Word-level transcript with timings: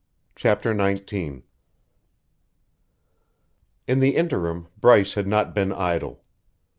CHAPTER 0.35 0.75
XIX 0.75 1.43
In 3.85 3.99
the 3.99 4.15
interim 4.15 4.67
Bryce 4.75 5.13
had 5.13 5.27
not 5.27 5.53
been 5.53 5.71
idle. 5.71 6.23